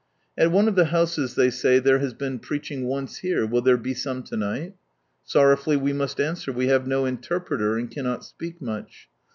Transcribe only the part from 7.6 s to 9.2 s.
and cannot speak much.